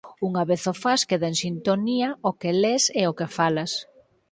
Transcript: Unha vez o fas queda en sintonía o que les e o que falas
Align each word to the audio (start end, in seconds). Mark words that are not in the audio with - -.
Unha 0.27 0.43
vez 0.49 0.61
o 0.71 0.73
fas 0.83 1.01
queda 1.09 1.27
en 1.31 1.37
sintonía 1.45 2.09
o 2.29 2.31
que 2.39 2.51
les 2.61 2.83
e 3.01 3.03
o 3.11 3.15
que 3.19 3.27
falas 3.37 3.71